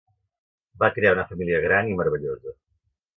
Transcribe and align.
Va 0.83 0.87
crear 0.95 1.11
una 1.17 1.25
família 1.31 1.59
gran 1.65 1.91
i 1.91 1.99
meravellosa. 1.99 2.55